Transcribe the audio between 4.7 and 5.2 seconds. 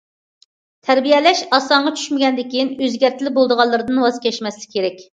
لازىم.